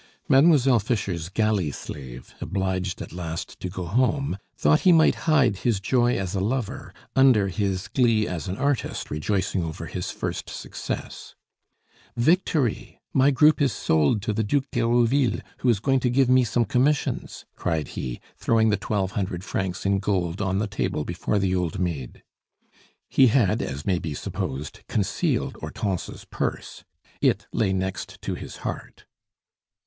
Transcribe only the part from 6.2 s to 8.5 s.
a lover under his glee as